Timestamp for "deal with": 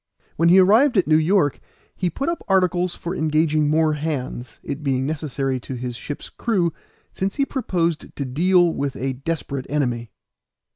8.25-8.95